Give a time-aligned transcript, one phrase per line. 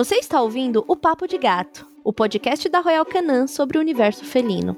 [0.00, 4.24] Você está ouvindo o Papo de Gato, o podcast da Royal Canin sobre o universo
[4.24, 4.74] felino.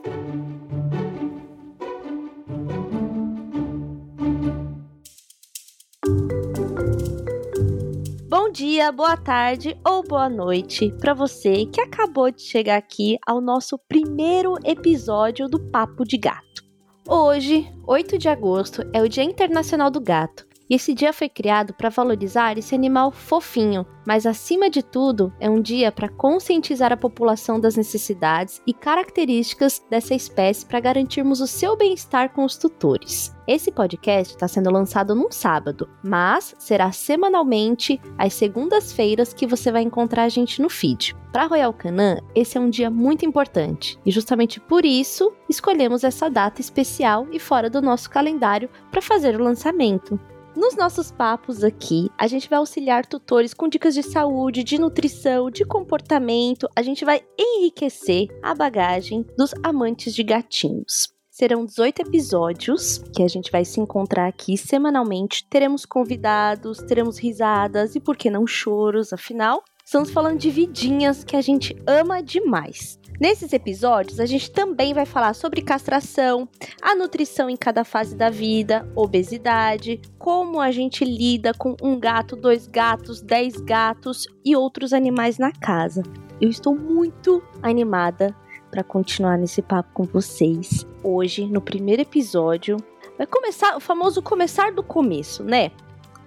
[8.29, 13.41] Bom dia, boa tarde ou boa noite para você que acabou de chegar aqui ao
[13.41, 16.65] nosso primeiro episódio do Papo de Gato.
[17.09, 21.75] Hoje, 8 de agosto, é o Dia Internacional do Gato e esse dia foi criado
[21.75, 26.97] para valorizar esse animal fofinho, mas acima de tudo, é um dia para conscientizar a
[26.97, 33.35] população das necessidades e características dessa espécie para garantirmos o seu bem-estar com os tutores.
[33.47, 39.83] Esse podcast está sendo lançado num sábado, mas será semanalmente às segundas-feiras que você vai
[39.83, 41.17] encontrar a gente no feed.
[41.33, 46.29] Para Royal Canin, esse é um dia muito importante e justamente por isso escolhemos essa
[46.29, 50.21] data especial e fora do nosso calendário para fazer o lançamento.
[50.55, 55.51] Nos nossos papos aqui, a gente vai auxiliar tutores com dicas de saúde, de nutrição,
[55.51, 56.69] de comportamento.
[56.77, 61.11] A gente vai enriquecer a bagagem dos amantes de gatinhos.
[61.31, 65.47] Serão 18 episódios que a gente vai se encontrar aqui semanalmente.
[65.49, 69.65] Teremos convidados, teremos risadas e, por que não, choros, afinal.
[69.93, 72.99] Estamos falando de vidinhas que a gente ama demais.
[73.21, 76.49] Nesses episódios, a gente também vai falar sobre castração,
[76.81, 82.35] a nutrição em cada fase da vida, obesidade, como a gente lida com um gato,
[82.35, 86.03] dois gatos, dez gatos e outros animais na casa.
[86.41, 88.35] Eu estou muito animada
[88.71, 90.87] para continuar nesse papo com vocês.
[91.05, 92.79] Hoje, no primeiro episódio,
[93.19, 95.71] vai começar o famoso começar do começo, né?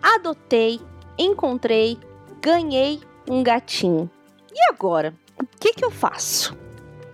[0.04, 0.80] Adotei,
[1.18, 1.98] encontrei,
[2.40, 3.00] ganhei
[3.30, 4.10] um gatinho.
[4.52, 5.14] E agora?
[5.40, 6.58] O que, que eu faço?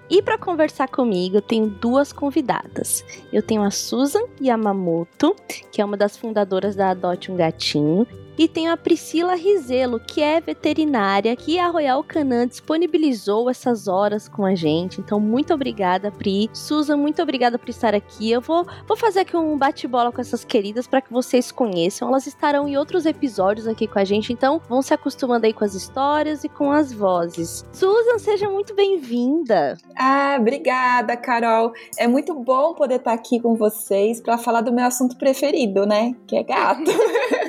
[0.09, 3.03] E para conversar comigo, eu tenho duas convidadas.
[3.31, 5.33] Eu tenho a Susan Yamamoto,
[5.71, 8.05] que é uma das fundadoras da Adote um Gatinho,
[8.37, 14.27] e tenho a Priscila Rizelo, que é veterinária, que a Royal Canin disponibilizou essas horas
[14.27, 14.99] com a gente.
[14.99, 16.49] Então, muito obrigada, Pri.
[16.53, 18.31] Susan, muito obrigada por estar aqui.
[18.31, 22.07] Eu vou, vou fazer aqui um bate-bola com essas queridas para que vocês conheçam.
[22.07, 25.63] Elas estarão em outros episódios aqui com a gente, então vão se acostumando aí com
[25.63, 27.65] as histórias e com as vozes.
[27.71, 29.77] Susan, seja muito bem-vinda.
[29.97, 31.73] Ah, obrigada, Carol.
[31.97, 36.13] É muito bom poder estar aqui com vocês para falar do meu assunto preferido, né?
[36.27, 36.91] Que é gato.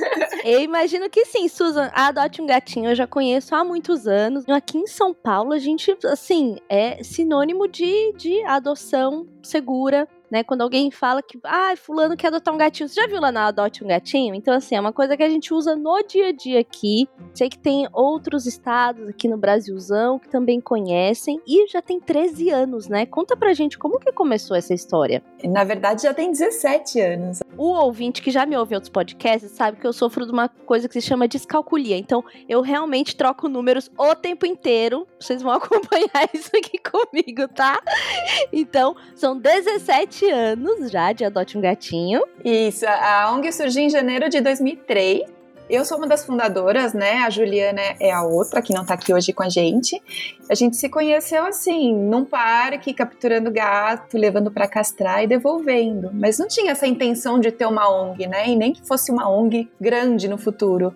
[0.45, 1.91] Eu imagino que sim, Susan.
[1.95, 4.49] Adote um gatinho eu já conheço há muitos anos.
[4.49, 10.43] Aqui em São Paulo, a gente, assim, é sinônimo de, de adoção segura né?
[10.43, 12.89] Quando alguém fala que, ah, fulano quer adotar um gatinho.
[12.89, 14.35] Você já viu lá na Adote um Gatinho?
[14.35, 17.07] Então, assim, é uma coisa que a gente usa no dia a dia aqui.
[17.35, 21.39] Sei que tem outros estados aqui no Brasilzão que também conhecem.
[21.47, 23.05] E já tem 13 anos, né?
[23.05, 25.23] Conta pra gente como que começou essa história.
[25.45, 27.41] Na verdade, já tem 17 anos.
[27.59, 30.49] O ouvinte que já me ouve em outros podcasts sabe que eu sofro de uma
[30.49, 31.99] coisa que se chama descalculia.
[31.99, 35.07] Então, eu realmente troco números o tempo inteiro.
[35.21, 37.79] Vocês vão acompanhar isso aqui comigo, tá?
[38.51, 42.23] Então, são 17 sete anos já de Adote um Gatinho.
[42.45, 45.23] Isso, a ONG surgiu em janeiro de 2003.
[45.69, 47.23] Eu sou uma das fundadoras, né?
[47.25, 50.01] A Juliana é a outra, que não tá aqui hoje com a gente.
[50.49, 56.11] A gente se conheceu assim, num parque, capturando gato, levando para castrar e devolvendo.
[56.13, 58.49] Mas não tinha essa intenção de ter uma ONG, né?
[58.49, 60.95] E nem que fosse uma ONG grande no futuro.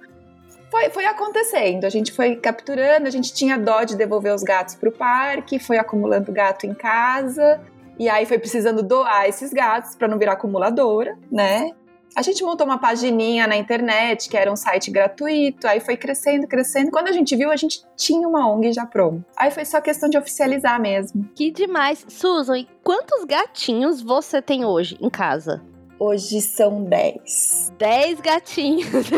[0.70, 4.74] Foi, foi acontecendo, a gente foi capturando, a gente tinha dó de devolver os gatos
[4.74, 7.60] para o parque, foi acumulando gato em casa,
[7.98, 11.70] e aí foi precisando doar esses gatos para não virar acumuladora, né?
[12.16, 16.46] A gente montou uma pagininha na internet, que era um site gratuito, aí foi crescendo,
[16.46, 16.90] crescendo.
[16.90, 19.22] Quando a gente viu, a gente tinha uma ONG já pronta.
[19.36, 21.28] Aí foi só questão de oficializar mesmo.
[21.34, 22.06] Que demais.
[22.08, 25.62] Susan, e quantos gatinhos você tem hoje em casa?
[25.98, 27.74] Hoje são 10.
[27.78, 29.10] 10 gatinhos.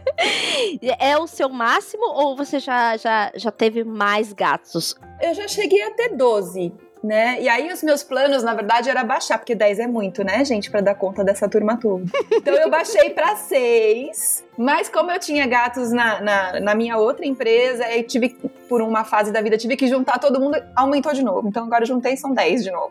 [0.98, 4.94] é o seu máximo ou você já, já, já teve mais gatos?
[5.20, 6.72] Eu já cheguei a ter 12
[7.04, 7.38] né?
[7.38, 10.70] E aí os meus planos, na verdade, era baixar, porque 10 é muito, né, gente,
[10.70, 12.04] para dar conta dessa turma toda.
[12.32, 14.42] Então eu baixei para 6.
[14.56, 18.30] Mas como eu tinha gatos na, na, na, minha outra empresa, eu tive,
[18.68, 21.46] por uma fase da vida, tive que juntar todo mundo, aumentou de novo.
[21.46, 22.90] Então agora eu juntei são 10 de novo.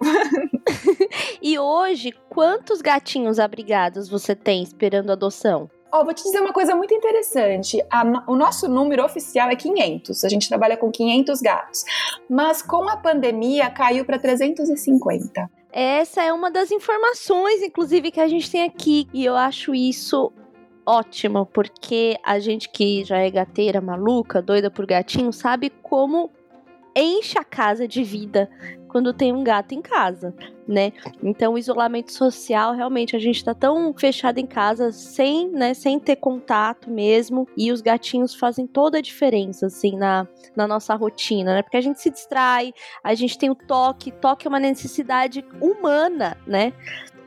[1.42, 5.70] e hoje, quantos gatinhos abrigados você tem esperando adoção?
[5.94, 7.80] Ó, vou te dizer uma coisa muito interessante.
[7.88, 10.24] A, o nosso número oficial é 500.
[10.24, 11.86] A gente trabalha com 500 gatos.
[12.28, 15.48] Mas com a pandemia caiu para 350.
[15.72, 19.08] Essa é uma das informações, inclusive, que a gente tem aqui.
[19.14, 20.34] E eu acho isso
[20.84, 26.32] ótimo, porque a gente que já é gateira maluca, doida por gatinho, sabe como
[26.96, 28.50] enche a casa de vida
[28.94, 30.36] quando tem um gato em casa,
[30.68, 30.94] né?
[31.24, 36.00] Então, o isolamento social, realmente, a gente tá tão fechado em casa, sem, né, sem
[36.00, 41.56] ter contato mesmo, e os gatinhos fazem toda a diferença, assim, na, na nossa rotina,
[41.56, 41.64] né?
[41.64, 42.72] Porque a gente se distrai,
[43.04, 46.72] a gente tem o toque, toque é uma necessidade humana, né?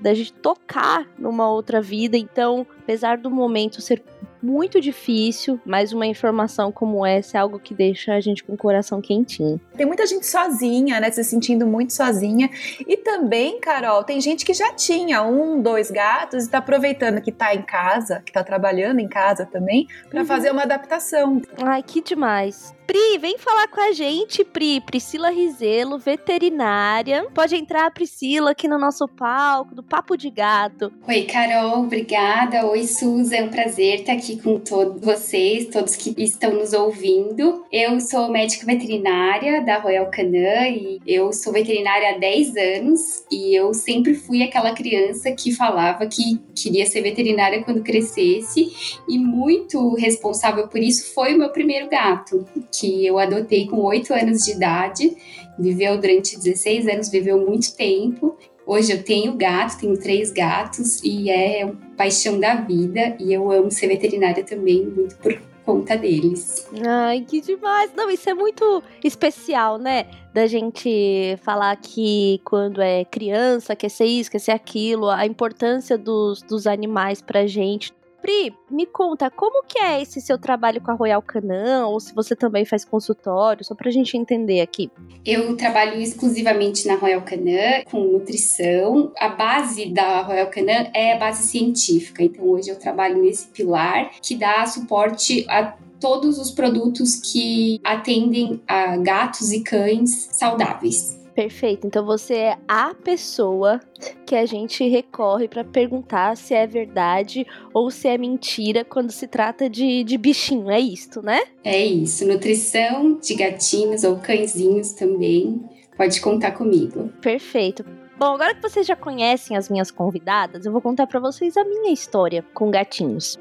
[0.00, 4.04] Da gente tocar numa outra vida, então, apesar do momento ser
[4.42, 8.56] muito difícil, mas uma informação como essa é algo que deixa a gente com o
[8.56, 9.60] coração quentinho.
[9.76, 11.10] Tem muita gente sozinha, né?
[11.10, 12.50] Se sentindo muito sozinha.
[12.86, 17.32] E também, Carol, tem gente que já tinha um, dois gatos e tá aproveitando que
[17.32, 20.26] tá em casa, que tá trabalhando em casa também, para uhum.
[20.26, 21.40] fazer uma adaptação.
[21.62, 22.74] Ai, que demais.
[22.86, 24.80] Pri, vem falar com a gente, Pri.
[24.80, 27.26] Priscila Rizelo, veterinária.
[27.34, 30.92] Pode entrar, Priscila, aqui no nosso palco, do Papo de Gato.
[31.08, 32.64] Oi, Carol, obrigada.
[32.66, 37.64] Oi, Suza, é um prazer estar aqui com todos vocês, todos que estão nos ouvindo.
[37.70, 43.54] Eu sou médica veterinária da Royal Canin e eu sou veterinária há 10 anos e
[43.54, 48.72] eu sempre fui aquela criança que falava que queria ser veterinária quando crescesse
[49.08, 54.12] e muito responsável por isso foi o meu primeiro gato que eu adotei com 8
[54.14, 55.16] anos de idade,
[55.58, 58.36] viveu durante 16 anos, viveu muito tempo.
[58.66, 63.70] Hoje eu tenho gato, tenho três gatos e é paixão da vida e eu amo
[63.70, 66.68] ser veterinária também, muito por conta deles.
[66.84, 67.92] Ai, que demais!
[67.94, 70.06] Não, isso é muito especial, né?
[70.34, 75.96] Da gente falar que quando é criança, quer ser isso, quer ser aquilo, a importância
[75.96, 77.92] dos, dos animais pra gente.
[78.26, 82.12] Pri, me conta, como que é esse seu trabalho com a Royal Canin, ou se
[82.12, 84.90] você também faz consultório, só pra gente entender aqui.
[85.24, 89.12] Eu trabalho exclusivamente na Royal Canin, com nutrição.
[89.16, 94.10] A base da Royal Canin é a base científica, então hoje eu trabalho nesse pilar
[94.20, 101.15] que dá suporte a todos os produtos que atendem a gatos e cães saudáveis.
[101.36, 101.86] Perfeito.
[101.86, 103.78] Então você é a pessoa
[104.24, 109.28] que a gente recorre para perguntar se é verdade ou se é mentira quando se
[109.28, 110.70] trata de, de bichinho.
[110.70, 111.42] É isto, né?
[111.62, 112.26] É isso.
[112.26, 115.62] Nutrição de gatinhos ou cãezinhos também.
[115.94, 117.10] Pode contar comigo.
[117.20, 117.84] Perfeito.
[118.18, 121.64] Bom, agora que vocês já conhecem as minhas convidadas, eu vou contar para vocês a
[121.64, 123.38] minha história com gatinhos.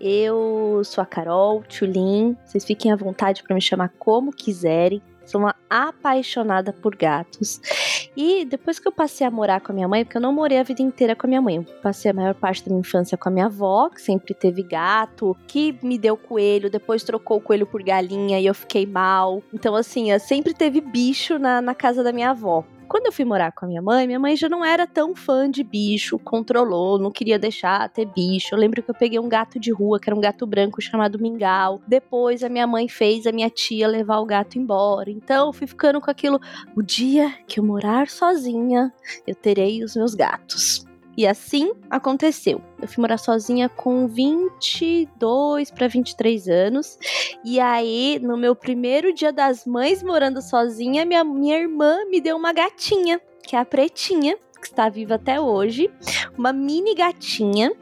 [0.00, 5.02] Eu sou a Carol Tulin, vocês fiquem à vontade para me chamar como quiserem.
[5.26, 7.60] Sou uma apaixonada por gatos.
[8.16, 10.58] E depois que eu passei a morar com a minha mãe, porque eu não morei
[10.58, 13.18] a vida inteira com a minha mãe, eu passei a maior parte da minha infância
[13.18, 17.40] com a minha avó, que sempre teve gato, que me deu coelho, depois trocou o
[17.40, 19.42] coelho por galinha e eu fiquei mal.
[19.52, 22.64] Então, assim, sempre teve bicho na, na casa da minha avó.
[22.88, 25.50] Quando eu fui morar com a minha mãe, minha mãe já não era tão fã
[25.50, 28.54] de bicho, controlou, não queria deixar ter bicho.
[28.54, 31.18] Eu lembro que eu peguei um gato de rua, que era um gato branco chamado
[31.18, 31.80] Mingau.
[31.86, 35.10] Depois a minha mãe fez a minha tia levar o gato embora.
[35.10, 36.40] Então eu fui ficando com aquilo.
[36.76, 38.92] O dia que eu morar sozinha,
[39.26, 40.85] eu terei os meus gatos.
[41.16, 42.60] E assim aconteceu.
[42.80, 46.98] Eu fui morar sozinha com 22 para 23 anos.
[47.42, 52.36] E aí, no meu primeiro dia das mães morando sozinha, minha, minha irmã me deu
[52.36, 55.90] uma gatinha, que é a Pretinha, que está viva até hoje.
[56.36, 57.72] Uma mini gatinha.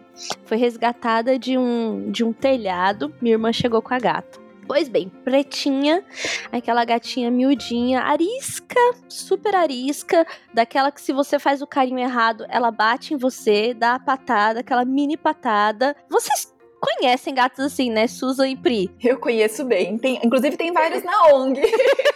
[0.44, 3.12] Foi resgatada de um, de um telhado.
[3.20, 4.43] Minha irmã chegou com a gata.
[4.66, 6.04] Pois bem, pretinha,
[6.50, 12.70] aquela gatinha miudinha, arisca, super arisca, daquela que se você faz o carinho errado, ela
[12.70, 15.94] bate em você, dá a patada, aquela mini patada.
[16.08, 18.90] Vocês conhecem gatos assim, né, Susan e Pri?
[19.02, 19.98] Eu conheço bem.
[19.98, 21.60] Tem, inclusive tem vários na ONG.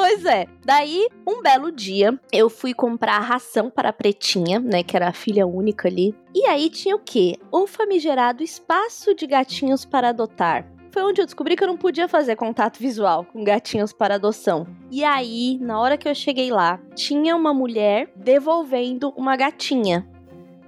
[0.00, 0.46] Pois é.
[0.64, 4.84] Daí, um belo dia, eu fui comprar ração para a Pretinha, né?
[4.84, 6.14] Que era a filha única ali.
[6.32, 7.36] E aí tinha o quê?
[7.50, 12.08] O famigerado espaço de gatinhos para adotar foi onde eu descobri que eu não podia
[12.08, 14.66] fazer contato visual com gatinhos para adoção.
[14.90, 20.06] E aí, na hora que eu cheguei lá, tinha uma mulher devolvendo uma gatinha.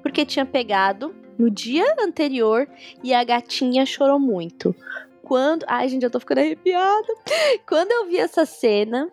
[0.03, 2.69] Porque tinha pegado no dia anterior
[3.03, 4.75] e a gatinha chorou muito.
[5.23, 5.65] Quando.
[5.69, 7.07] Ai, gente, eu tô ficando arrepiada.
[7.67, 9.11] Quando eu vi essa cena,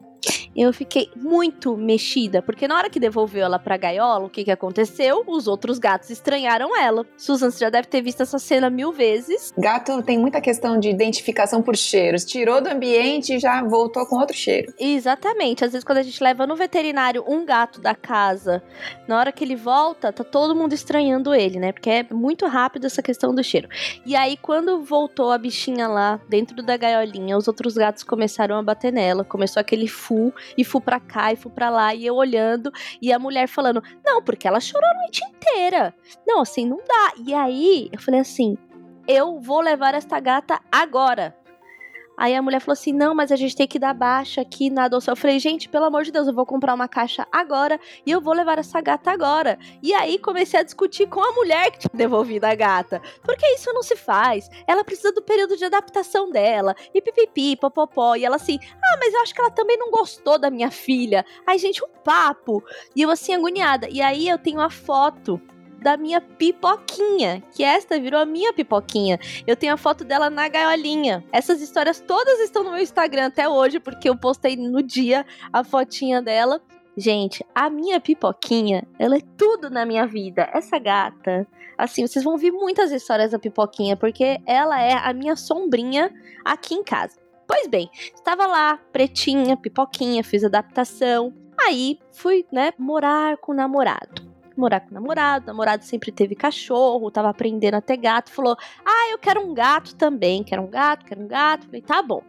[0.56, 4.52] eu fiquei muito mexida, porque na hora que devolveu ela pra gaiola, o que que
[4.52, 5.24] aconteceu?
[5.28, 7.06] Os outros gatos estranharam ela.
[7.16, 9.54] Susan, você já deve ter visto essa cena mil vezes.
[9.58, 12.26] Gato tem muita questão de identificação por cheiros.
[12.26, 14.74] Tirou do ambiente e já voltou com outro cheiro.
[14.80, 15.64] Exatamente.
[15.64, 18.64] Às vezes, quando a gente leva no veterinário um gato da casa,
[19.08, 21.72] na hora que ele volta, tá todo mundo estranhando ele, né?
[21.72, 23.70] Porque é muito rápido essa questão do cheiro.
[24.06, 28.64] E aí, quando voltou a bichinha lá dentro da gaiolinha, os outros gatos começaram a
[28.64, 29.24] bater nela.
[29.24, 32.72] Começou aquele fu e fui pra cá e fui pra lá, e eu olhando,
[33.02, 35.94] e a mulher falando, não, porque ela chorou a noite inteira.
[36.26, 37.14] Não, assim, não dá.
[37.26, 38.58] E aí, eu falei assim,
[39.08, 41.36] eu vou levar esta gata agora.
[42.18, 44.86] Aí a mulher falou assim: não, mas a gente tem que dar baixa aqui na
[44.86, 45.12] adoção.
[45.12, 48.20] Eu falei, gente, pelo amor de Deus, eu vou comprar uma caixa agora e eu
[48.20, 49.60] vou levar essa gata agora.
[49.84, 53.00] E aí comecei a discutir com a mulher que tinha devolvido a gata.
[53.24, 54.50] Porque isso não se faz.
[54.66, 56.76] Ela precisa do período de adaptação dela.
[56.94, 58.16] E pipipi, popopó.
[58.16, 61.24] E ela assim, ah, mas eu acho que ela também não gostou da minha filha.
[61.46, 62.64] Aí, gente, um papo.
[62.96, 63.88] E eu assim, agoniada.
[63.92, 65.40] E aí eu tenho a foto
[65.82, 69.20] da minha pipoquinha, que esta virou a minha pipoquinha.
[69.46, 71.24] Eu tenho a foto dela na gaiolinha.
[71.32, 75.64] Essas histórias todas estão no meu Instagram até hoje, porque eu postei no dia a
[75.64, 76.62] fotinha dela.
[76.96, 80.50] Gente, a minha pipoquinha, ela é tudo na minha vida.
[80.52, 85.36] Essa gata, assim, vocês vão ouvir muitas histórias da pipoquinha, porque ela é a minha
[85.36, 86.12] sombrinha
[86.44, 87.20] aqui em casa.
[87.48, 91.34] Pois bem, estava lá, pretinha, pipoquinha, fiz adaptação.
[91.60, 96.36] Aí fui, né, morar com o namorado morar com o namorado, o namorado sempre teve
[96.36, 100.70] cachorro, tava aprendendo a ter gato, falou: Ah, eu quero um gato também, quero um
[100.70, 101.66] gato, quero um gato.
[101.66, 102.22] Falei, tá bom.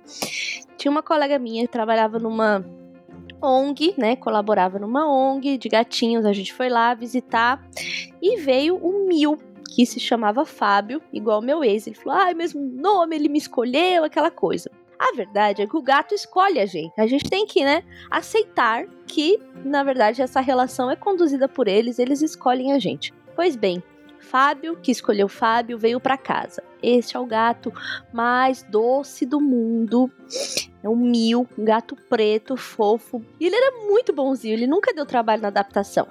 [0.77, 2.65] Tinha uma colega minha que trabalhava numa
[3.43, 4.17] ONG, né?
[4.17, 6.25] Colaborava numa ONG de gatinhos.
[6.25, 7.63] A gente foi lá visitar
[8.21, 9.39] e veio o Mil,
[9.75, 11.87] que se chamava Fábio, igual meu ex.
[11.87, 14.71] Ele falou: ah, mesmo nome, ele me escolheu, aquela coisa.
[14.99, 17.01] A verdade é que o gato escolhe a gente.
[17.01, 21.99] A gente tem que, né, aceitar que, na verdade, essa relação é conduzida por eles,
[21.99, 23.15] eles escolhem a gente.
[23.37, 23.83] Pois bem,
[24.19, 26.63] Fábio, que escolheu Fábio, veio para casa.
[26.83, 27.73] Este é o gato
[28.13, 30.11] mais doce do mundo.
[30.83, 33.25] É um mil, um gato preto, fofo.
[33.41, 36.07] E ele era muito bonzinho, ele nunca deu trabalho na adaptação.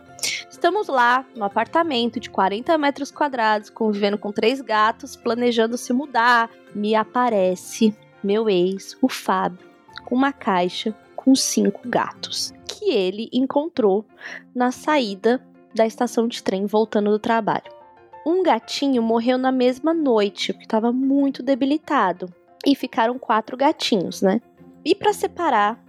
[0.49, 6.49] Estamos lá, no apartamento de 40 metros quadrados, convivendo com três gatos, planejando se mudar.
[6.73, 9.67] Me aparece meu ex, o Fábio,
[10.09, 14.05] uma caixa com cinco gatos que ele encontrou
[14.55, 17.71] na saída da estação de trem voltando do trabalho.
[18.25, 22.33] Um gatinho morreu na mesma noite, porque estava muito debilitado.
[22.65, 24.41] E ficaram quatro gatinhos, né?
[24.83, 25.81] E para separar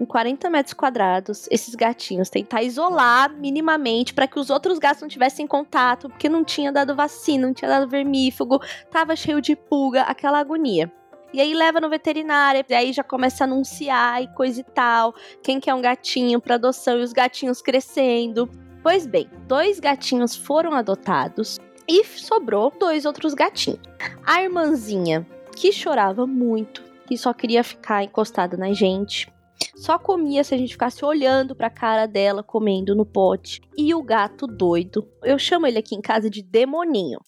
[0.00, 5.08] em 40 metros quadrados esses gatinhos, tentar isolar minimamente para que os outros gatos não
[5.08, 8.60] tivessem contato, porque não tinha dado vacina, não tinha dado vermífugo,
[8.90, 10.90] tava cheio de pulga, aquela agonia.
[11.32, 15.14] E aí leva no veterinário, e aí já começa a anunciar e coisa e tal.
[15.42, 18.48] Quem quer um gatinho para adoção e os gatinhos crescendo.
[18.82, 23.80] Pois bem, dois gatinhos foram adotados e sobrou dois outros gatinhos.
[24.24, 29.32] A irmãzinha, que chorava muito, que só queria ficar encostada na gente.
[29.76, 33.60] Só comia se a gente ficasse olhando para a cara dela comendo no pote.
[33.76, 37.18] E o gato doido, eu chamo ele aqui em casa de demoninho.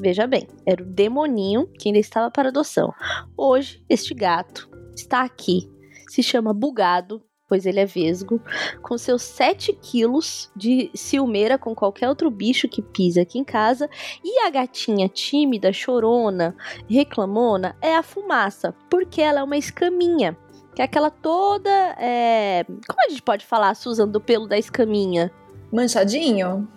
[0.00, 2.92] Veja bem, era o demoninho que ainda estava para adoção.
[3.36, 5.70] Hoje, este gato está aqui.
[6.08, 8.42] Se chama Bugado, pois ele é vesgo,
[8.82, 13.88] com seus 7 quilos de ciumeira com qualquer outro bicho que pisa aqui em casa.
[14.24, 16.56] E a gatinha tímida, chorona,
[16.88, 20.36] reclamona é a fumaça, porque ela é uma escaminha.
[20.74, 21.70] Que é aquela toda.
[22.00, 22.64] É...
[22.64, 25.30] Como a gente pode falar, Susan, do pelo da escaminha?
[25.72, 26.68] Manchadinho?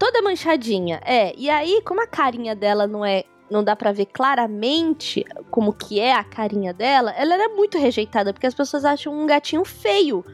[0.00, 0.98] Toda manchadinha.
[1.04, 5.72] É, e aí, como a carinha dela não é não dá para ver claramente como
[5.72, 9.64] que é a carinha dela, ela era muito rejeitada, porque as pessoas acham um gatinho
[9.64, 10.24] feio.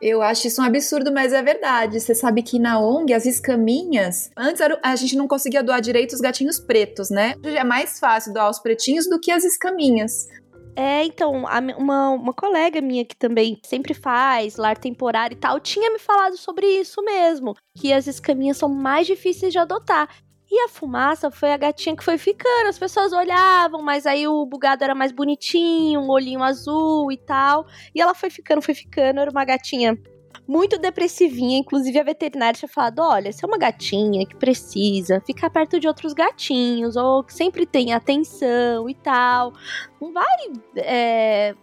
[0.00, 2.00] Eu acho isso um absurdo, mas é verdade.
[2.00, 4.30] Você sabe que na ONG, as escaminhas.
[4.36, 7.34] Antes a gente não conseguia doar direito os gatinhos pretos, né?
[7.44, 10.26] Hoje é mais fácil doar os pretinhos do que as escaminhas.
[10.76, 15.90] É, então, uma, uma colega minha que também sempre faz lar temporário e tal, tinha
[15.90, 17.56] me falado sobre isso mesmo.
[17.74, 20.06] Que as escaminhas são mais difíceis de adotar.
[20.50, 22.68] E a fumaça foi a gatinha que foi ficando.
[22.68, 27.66] As pessoas olhavam, mas aí o bugado era mais bonitinho, um olhinho azul e tal.
[27.94, 29.18] E ela foi ficando, foi ficando.
[29.18, 29.98] Era uma gatinha
[30.46, 31.58] muito depressivinha.
[31.58, 35.88] Inclusive, a veterinária tinha falado: olha, se é uma gatinha que precisa ficar perto de
[35.88, 39.52] outros gatinhos, ou que sempre tem atenção e tal,
[40.00, 40.52] não vai.
[40.76, 41.54] É,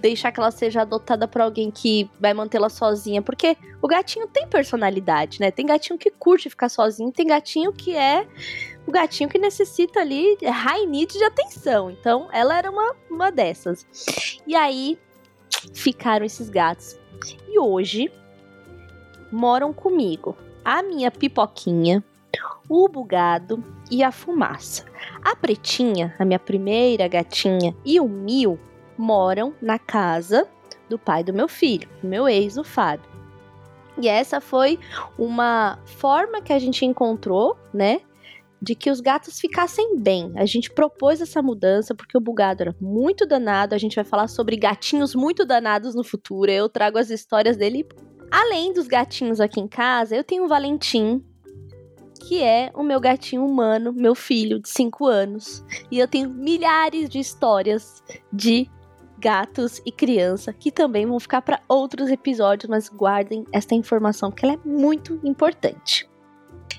[0.00, 4.48] deixar que ela seja adotada por alguém que vai mantê-la sozinha, porque o gatinho tem
[4.48, 5.50] personalidade, né?
[5.50, 8.26] Tem gatinho que curte ficar sozinho, tem gatinho que é
[8.86, 11.90] o gatinho que necessita ali high need de atenção.
[11.90, 13.86] Então, ela era uma, uma dessas.
[14.46, 14.98] E aí
[15.74, 16.98] ficaram esses gatos.
[17.46, 18.10] E hoje
[19.30, 22.04] moram comigo a minha pipoquinha,
[22.68, 24.84] o bugado e a fumaça.
[25.22, 28.58] A pretinha, a minha primeira gatinha, e o Mil
[28.96, 30.46] moram na casa
[30.88, 33.08] do pai do meu filho, meu ex, o Fábio.
[33.98, 34.78] E essa foi
[35.18, 38.00] uma forma que a gente encontrou, né,
[38.60, 40.32] de que os gatos ficassem bem.
[40.36, 43.74] A gente propôs essa mudança porque o bugado era muito danado.
[43.74, 46.50] A gente vai falar sobre gatinhos muito danados no futuro.
[46.50, 47.88] Eu trago as histórias dele.
[48.30, 51.24] Além dos gatinhos aqui em casa, eu tenho o Valentim,
[52.26, 55.64] que é o meu gatinho humano, meu filho de 5 anos.
[55.90, 58.68] E eu tenho milhares de histórias de
[59.18, 64.44] gatos e criança, que também vão ficar para outros episódios, mas guardem esta informação que
[64.44, 66.09] ela é muito importante.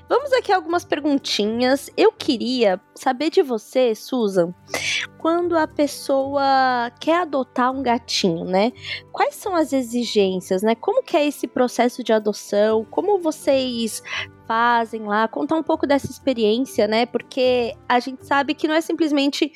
[0.08, 1.90] Vamos aqui algumas perguntinhas.
[1.96, 4.54] Eu queria saber de você, Susan,
[5.18, 8.72] quando a pessoa quer adotar um gatinho, né?
[9.12, 10.74] Quais são as exigências, né?
[10.74, 12.84] Como que é esse processo de adoção?
[12.90, 14.02] Como vocês
[14.46, 15.28] fazem lá?
[15.28, 17.06] Contar um pouco dessa experiência, né?
[17.06, 19.52] Porque a gente sabe que não é simplesmente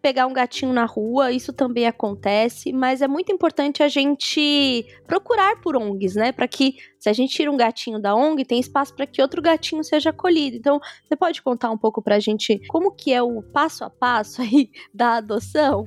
[0.00, 5.60] pegar um gatinho na rua, isso também acontece, mas é muito importante a gente procurar
[5.60, 6.32] por ONGs, né?
[6.32, 9.42] Para que se a gente tira um gatinho da ONG, tem espaço para que outro
[9.42, 10.56] gatinho seja acolhido.
[10.56, 13.90] Então, você pode contar um pouco para a gente como que é o passo a
[13.90, 15.84] passo aí da adoção?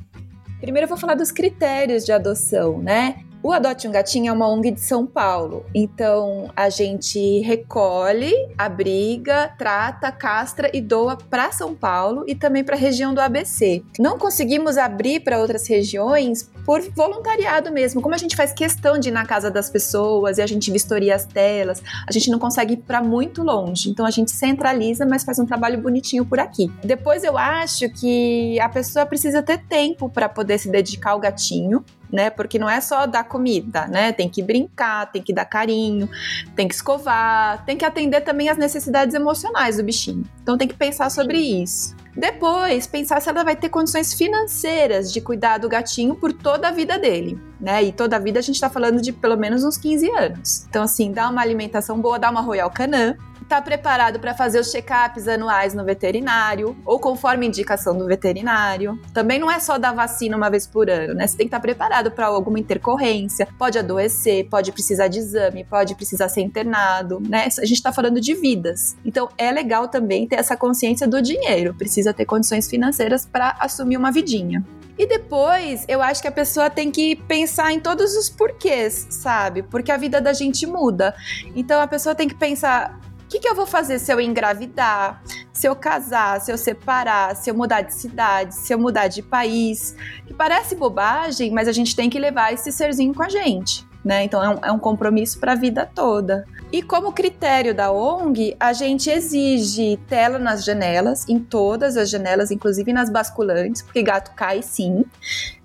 [0.59, 3.25] Primeiro eu vou falar dos critérios de adoção, né?
[3.43, 9.51] O Adote um Gatinho é uma ONG de São Paulo, então a gente recolhe, abriga,
[9.57, 13.83] trata, castra e doa para São Paulo e também para a região do ABC.
[13.97, 19.09] Não conseguimos abrir para outras regiões por voluntariado mesmo, como a gente faz questão de
[19.09, 22.75] ir na casa das pessoas e a gente vistoria as telas, a gente não consegue
[22.75, 26.71] ir para muito longe, então a gente centraliza, mas faz um trabalho bonitinho por aqui.
[26.83, 31.83] Depois eu acho que a pessoa precisa ter tempo para poder se dedicar ao gatinho,
[32.11, 32.29] né?
[32.29, 34.11] Porque não é só dar comida, né?
[34.11, 36.09] Tem que brincar, tem que dar carinho,
[36.55, 40.23] tem que escovar, tem que atender também as necessidades emocionais do bichinho.
[40.41, 41.95] Então tem que pensar sobre isso.
[42.15, 46.71] Depois, pensar se ela vai ter condições financeiras de cuidar do gatinho por toda a
[46.71, 47.81] vida dele, né?
[47.83, 50.65] E toda a vida a gente tá falando de pelo menos uns 15 anos.
[50.69, 53.15] Então, assim, dá uma alimentação boa, dá uma Royal Canin,
[53.51, 58.97] está preparado para fazer os check-ups anuais no veterinário ou conforme indicação do veterinário.
[59.13, 61.27] Também não é só dar vacina uma vez por ano, né?
[61.27, 65.65] Você tem que estar tá preparado para alguma intercorrência, pode adoecer, pode precisar de exame,
[65.65, 67.49] pode precisar ser internado, né?
[67.59, 68.95] A gente está falando de vidas.
[69.03, 73.97] Então é legal também ter essa consciência do dinheiro, precisa ter condições financeiras para assumir
[73.97, 74.63] uma vidinha.
[74.97, 79.63] E depois, eu acho que a pessoa tem que pensar em todos os porquês, sabe?
[79.63, 81.15] Porque a vida da gente muda.
[81.55, 82.99] Então a pessoa tem que pensar
[83.31, 85.23] que, que eu vou fazer se eu engravidar,
[85.53, 89.21] se eu casar, se eu separar, se eu mudar de cidade, se eu mudar de
[89.21, 89.95] país?
[90.27, 93.87] Que parece bobagem, mas a gente tem que levar esse serzinho com a gente.
[94.03, 94.25] Né?
[94.25, 96.45] Então é um, é um compromisso para a vida toda.
[96.71, 102.49] E como critério da ONG, a gente exige tela nas janelas, em todas as janelas,
[102.49, 105.03] inclusive nas basculantes, porque gato cai sim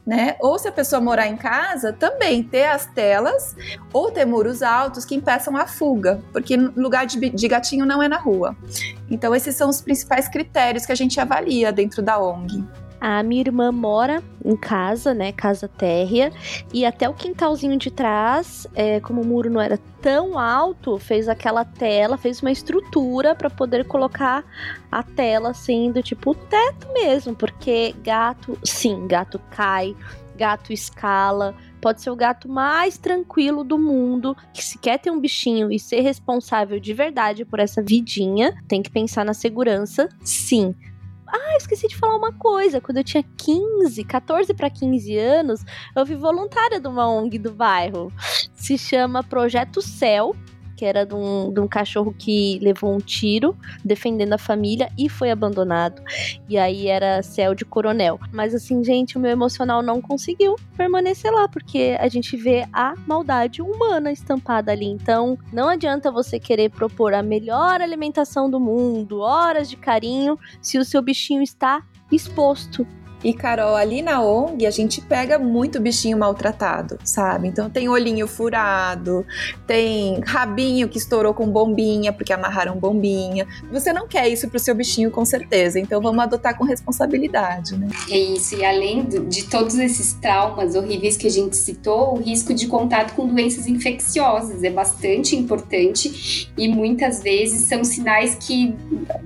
[0.07, 0.37] né?
[0.39, 3.57] Ou se a pessoa morar em casa, também ter as telas
[3.93, 8.07] ou ter muros altos que impeçam a fuga, porque lugar de, de gatinho não é
[8.07, 8.57] na rua.
[9.11, 12.65] Então, esses são os principais critérios que a gente avalia dentro da ONG.
[13.01, 15.33] A minha irmã mora em casa, né?
[15.33, 16.33] Casa térrea.
[16.73, 21.29] E até o quintalzinho de trás, é, como o muro não era tão alto, fez
[21.29, 24.45] aquela tela, fez uma estrutura para poder colocar
[24.91, 27.35] a tela assim, do tipo teto mesmo.
[27.35, 29.95] Porque gato, sim, gato cai,
[30.37, 31.55] gato escala.
[31.81, 35.79] Pode ser o gato mais tranquilo do mundo, que se quer ter um bichinho e
[35.79, 40.75] ser responsável de verdade por essa vidinha, tem que pensar na segurança, sim.
[41.27, 42.81] Ah, esqueci de falar uma coisa.
[42.81, 47.53] Quando eu tinha 15, 14 para 15 anos, eu fui voluntária de uma ONG do
[47.53, 48.13] bairro.
[48.55, 50.35] Se chama Projeto Céu
[50.77, 55.09] que era de um, de um cachorro que levou um tiro defendendo a família e
[55.09, 56.03] foi abandonado.
[56.49, 58.21] E aí era céu de coronel.
[58.33, 62.95] Mas assim, gente, o meu emocional não conseguiu permanecer lá, porque a gente vê a
[63.07, 64.87] maldade humana estampada ali.
[64.87, 70.79] Então, não adianta você querer propor a melhor alimentação do mundo, horas de carinho, se
[70.79, 72.87] o seu bichinho está exposto
[73.27, 77.49] e, Carol, ali na ONG a gente pega muito bichinho maltratado, sabe?
[77.49, 79.27] Então tem olhinho furado,
[79.67, 83.45] tem rabinho que estourou com bombinha, porque amarraram bombinha.
[83.73, 85.81] Você não quer isso pro seu bichinho, com certeza.
[85.81, 87.89] Então vamos adotar com responsabilidade, né?
[88.09, 88.55] É isso.
[88.55, 93.13] E além de todos esses traumas horríveis que a gente citou, o risco de contato
[93.17, 98.73] com doenças infecciosas é bastante importante e muitas vezes são sinais que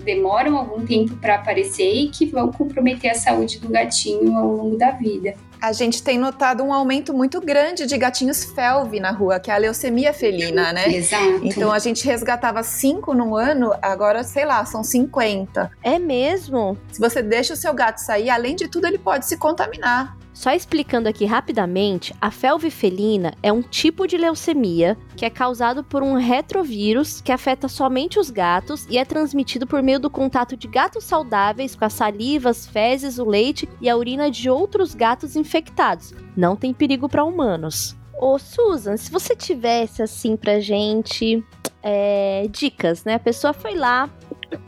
[0.03, 3.90] demoram algum tempo para aparecer e que vão comprometer a saúde do gatinho
[4.37, 5.35] ao longo da vida.
[5.61, 9.55] A gente tem notado um aumento muito grande de gatinhos felve na rua, que é
[9.55, 10.89] a leucemia felina, né?
[10.89, 11.41] Exato.
[11.43, 15.71] Então a gente resgatava cinco no ano, agora, sei lá, são 50.
[15.83, 16.79] É mesmo?
[16.91, 20.17] Se você deixa o seu gato sair, além de tudo, ele pode se contaminar.
[20.41, 25.85] Só explicando aqui rapidamente, a felve felina é um tipo de leucemia que é causado
[25.85, 30.57] por um retrovírus que afeta somente os gatos e é transmitido por meio do contato
[30.57, 35.37] de gatos saudáveis com as salivas, fezes, o leite e a urina de outros gatos
[35.37, 36.15] infectados.
[36.35, 37.95] Não tem perigo para humanos.
[38.19, 41.45] Ô Susan, se você tivesse assim pra gente
[41.83, 43.17] é, dicas, né?
[43.17, 44.09] A pessoa foi lá,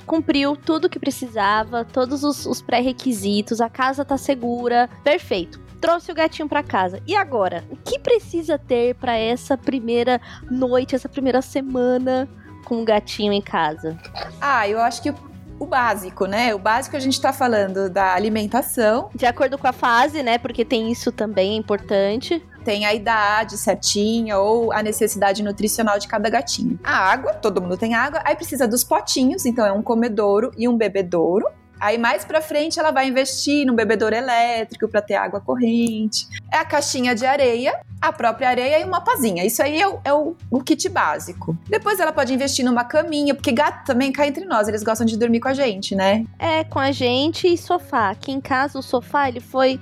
[0.04, 5.61] cumpriu tudo que precisava, todos os, os pré-requisitos, a casa tá segura, perfeito.
[5.82, 7.02] Trouxe o gatinho para casa.
[7.06, 7.64] E agora?
[7.68, 12.28] O que precisa ter para essa primeira noite, essa primeira semana
[12.64, 13.98] com o gatinho em casa?
[14.40, 15.12] Ah, eu acho que
[15.58, 16.54] o básico, né?
[16.54, 19.10] O básico a gente tá falando da alimentação.
[19.12, 20.38] De acordo com a fase, né?
[20.38, 22.40] Porque tem isso também, é importante.
[22.64, 26.78] Tem a idade certinha ou a necessidade nutricional de cada gatinho.
[26.84, 28.22] A água, todo mundo tem água.
[28.24, 31.46] Aí precisa dos potinhos, então é um comedouro e um bebedouro.
[31.82, 36.28] Aí mais para frente ela vai investir no bebedouro elétrico para ter água corrente.
[36.48, 39.44] É a caixinha de areia, a própria areia e uma pazinha.
[39.44, 41.58] Isso aí é, o, é o, o, kit básico.
[41.68, 45.18] Depois ela pode investir numa caminha, porque gato também cai entre nós, eles gostam de
[45.18, 46.24] dormir com a gente, né?
[46.38, 48.10] É, com a gente e sofá.
[48.10, 49.80] Aqui em casa o sofá ele foi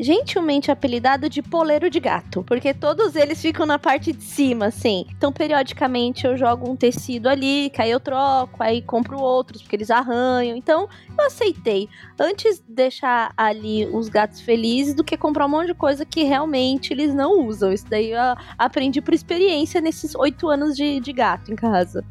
[0.00, 5.04] gentilmente apelidado de poleiro de gato, porque todos eles ficam na parte de cima, assim.
[5.16, 9.76] Então, periodicamente eu jogo um tecido ali, que aí eu troco, aí compro outros, porque
[9.76, 10.56] eles arranham.
[10.56, 11.88] Então, eu aceitei.
[12.18, 16.92] Antes deixar ali os gatos felizes do que comprar um monte de coisa que realmente
[16.92, 17.70] eles não usam.
[17.70, 18.18] Isso daí eu
[18.56, 22.04] aprendi por experiência nesses oito anos de, de gato em casa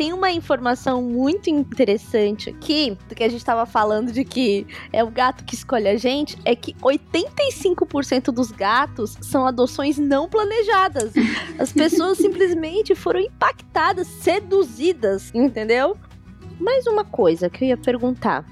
[0.00, 5.04] tem uma informação muito interessante aqui, do que a gente estava falando de que é
[5.04, 11.12] o gato que escolhe a gente, é que 85% dos gatos são adoções não planejadas.
[11.58, 15.94] As pessoas simplesmente foram impactadas, seduzidas, entendeu?
[16.58, 18.46] Mais uma coisa que eu ia perguntar.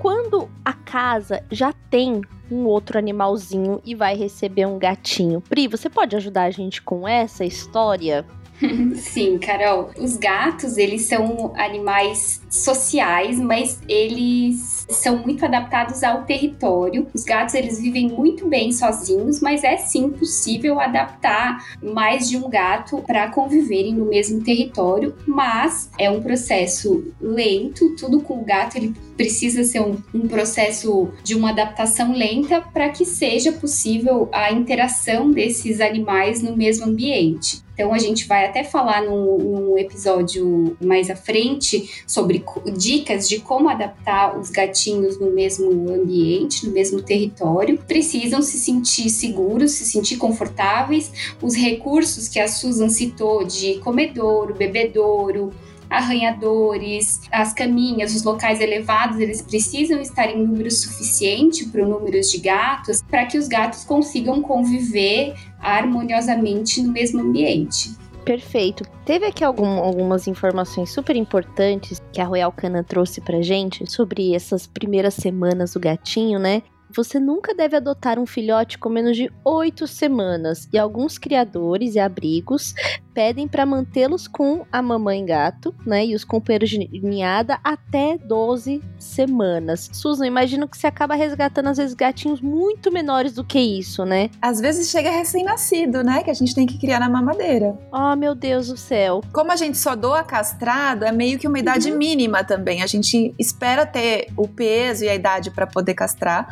[0.00, 5.40] Quando a casa já tem um outro animalzinho e vai receber um gatinho.
[5.40, 8.26] Pri, você pode ajudar a gente com essa história?
[8.96, 9.90] Sim, Carol.
[9.98, 17.06] Os gatos, eles são animais sociais, mas eles são muito adaptados ao território.
[17.14, 22.48] Os gatos, eles vivem muito bem sozinhos, mas é sim possível adaptar mais de um
[22.48, 28.76] gato para conviverem no mesmo território, mas é um processo lento, tudo com o gato
[28.76, 34.52] ele precisa ser um, um processo de uma adaptação lenta para que seja possível a
[34.52, 37.62] interação desses animais no mesmo ambiente.
[37.78, 42.37] Então a gente vai até falar num, num, episódio mais à frente sobre
[42.76, 47.78] dicas de como adaptar os gatinhos no mesmo ambiente, no mesmo território.
[47.86, 51.10] Precisam se sentir seguros, se sentir confortáveis.
[51.40, 55.52] Os recursos que a Susan citou de comedouro, bebedouro,
[55.88, 62.20] arranhadores, as caminhas, os locais elevados, eles precisam estar em número suficiente para o número
[62.20, 67.90] de gatos para que os gatos consigam conviver harmoniosamente no mesmo ambiente.
[68.28, 68.84] Perfeito.
[69.06, 74.34] Teve aqui algum, algumas informações super importantes que a Royal Canin trouxe pra gente sobre
[74.34, 76.62] essas primeiras semanas do gatinho, né?
[76.94, 81.98] Você nunca deve adotar um filhote com menos de 8 semanas, e alguns criadores e
[81.98, 82.74] abrigos
[83.18, 88.80] pedem para mantê-los com a mamãe gato, né, e os companheiros de ninhada até 12
[88.96, 89.90] semanas.
[89.92, 94.30] Susan, imagino que você acaba resgatando às vezes gatinhos muito menores do que isso, né?
[94.40, 97.76] Às vezes chega recém-nascido, né, que a gente tem que criar na mamadeira.
[97.92, 99.20] Oh, meu Deus do céu.
[99.32, 101.98] Como a gente só doa castrado, é meio que uma idade uhum.
[101.98, 102.84] mínima também.
[102.84, 106.46] A gente espera ter o peso e a idade para poder castrar,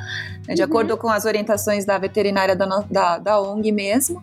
[0.47, 0.69] né, de uhum.
[0.69, 4.21] acordo com as orientações da veterinária da, da, da ONG mesmo.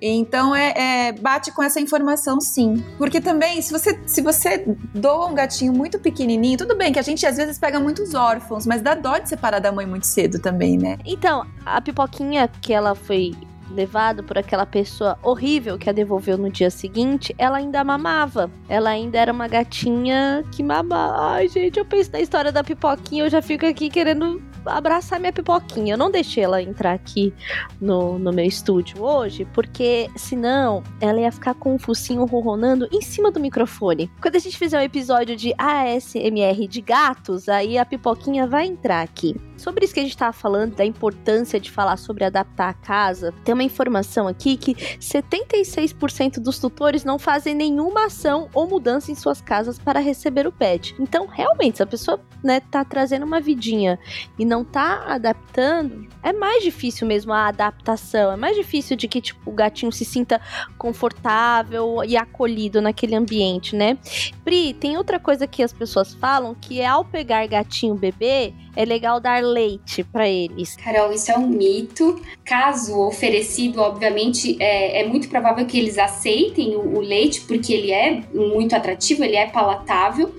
[0.00, 2.84] Então é, é, bate com essa informação sim.
[2.98, 7.02] Porque também, se você, se você doa um gatinho muito pequenininho, tudo bem que a
[7.02, 10.38] gente às vezes pega muitos órfãos, mas dá dó de separar da mãe muito cedo
[10.38, 10.98] também, né?
[11.04, 13.32] Então, a pipoquinha que ela foi
[13.70, 18.50] levado por aquela pessoa horrível que a devolveu no dia seguinte, ela ainda mamava.
[18.68, 21.32] Ela ainda era uma gatinha que mamava.
[21.34, 25.32] Ai, gente, eu penso na história da pipoquinha, eu já fico aqui querendo abraçar minha
[25.32, 25.94] pipoquinha.
[25.94, 27.32] Eu não deixei ela entrar aqui
[27.80, 33.00] no, no meu estúdio hoje, porque senão ela ia ficar com o focinho ronronando em
[33.00, 34.10] cima do microfone.
[34.20, 39.02] Quando a gente fizer um episódio de ASMR de gatos, aí a pipoquinha vai entrar
[39.02, 39.36] aqui.
[39.56, 43.32] Sobre isso que a gente estava falando, da importância de falar sobre adaptar a casa,
[43.44, 49.14] tem uma informação aqui que 76% dos tutores não fazem nenhuma ação ou mudança em
[49.14, 50.94] suas casas para receber o pet.
[50.98, 53.98] Então, realmente, se a pessoa né, tá trazendo uma vidinha
[54.38, 58.32] e não tá adaptando, é mais difícil mesmo a adaptação.
[58.32, 60.40] É mais difícil de que tipo, o gatinho se sinta
[60.76, 63.98] confortável e acolhido naquele ambiente, né?
[64.44, 68.84] Pri, tem outra coisa que as pessoas falam que é ao pegar gatinho bebê, é
[68.84, 70.76] legal dar leite para eles.
[70.76, 72.20] Carol, isso é um mito.
[72.44, 77.90] Caso oferecido, obviamente, é, é muito provável que eles aceitem o, o, leite, porque ele
[77.90, 80.32] é muito atrativo, ele é palatável.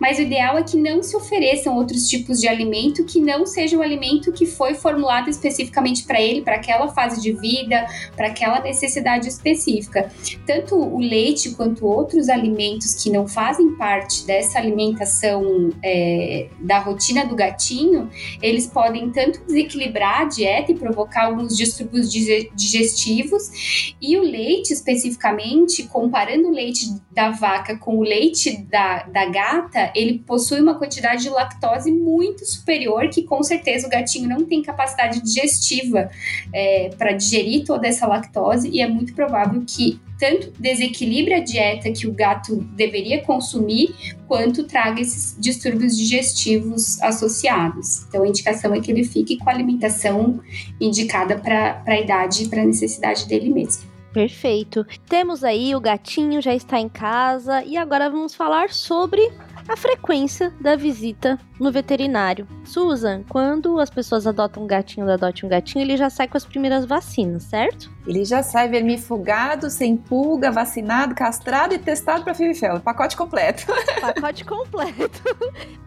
[0.00, 3.76] Mas o ideal é que não se ofereçam outros tipos de alimento que não seja
[3.76, 8.60] o alimento que foi formulado especificamente para ele, para aquela fase de vida, para aquela
[8.60, 10.10] necessidade específica.
[10.44, 17.24] Tanto o leite quanto outros alimentos que não fazem parte dessa alimentação é, da rotina
[17.24, 18.10] do gatinho gatinho,
[18.42, 25.84] eles podem tanto desequilibrar a dieta e provocar alguns distúrbios digestivos, e o leite especificamente,
[25.84, 31.22] comparando o leite da vaca com o leite da, da gata, ele possui uma quantidade
[31.22, 36.10] de lactose muito superior, que com certeza o gatinho não tem capacidade digestiva
[36.52, 41.90] é, para digerir toda essa lactose, e é muito provável que tanto desequilibre a dieta
[41.90, 43.94] que o gato deveria consumir,
[44.26, 48.04] quanto traga esses distúrbios digestivos associados.
[48.08, 50.40] Então, a indicação é que ele fique com a alimentação
[50.80, 53.94] indicada para a idade e para a necessidade dele mesmo.
[54.12, 54.86] Perfeito.
[55.08, 59.28] Temos aí o gatinho já está em casa e agora vamos falar sobre
[59.68, 62.46] a frequência da visita no veterinário.
[62.64, 66.44] Susan, quando as pessoas adotam um gatinho, adotam um gatinho, ele já sai com as
[66.44, 67.90] primeiras vacinas, certo?
[68.06, 72.80] Ele já sai vermifugado, sem pulga, vacinado, castrado e testado para FIV-FeL.
[72.80, 73.66] Pacote completo.
[74.00, 75.22] Pacote completo.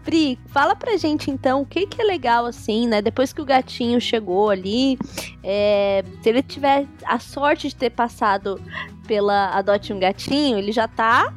[0.03, 3.01] Pri, fala pra gente então o que, que é legal assim, né?
[3.01, 4.97] Depois que o gatinho chegou ali,
[5.43, 8.59] é, se ele tiver a sorte de ter passado
[9.07, 11.33] pela Adote um Gatinho, ele já tá